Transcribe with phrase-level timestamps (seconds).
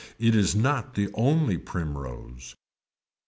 [0.17, 2.55] It is not the only primrose.